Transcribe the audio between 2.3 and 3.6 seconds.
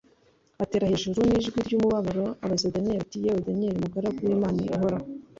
abaza Daniyeli ati “Yewe